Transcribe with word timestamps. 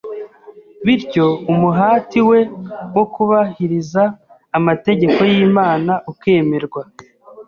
bityo 0.85 1.25
umuhati 1.51 2.19
we 2.29 2.39
wo 2.95 3.03
kubahiriza 3.13 4.03
amategeko 4.57 5.19
y’Imana 5.31 5.93
ukemerwa. 6.11 6.81